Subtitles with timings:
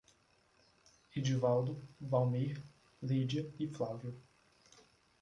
[1.15, 2.59] Edvaldo, Valmir,
[3.03, 4.15] Lídia e Flávio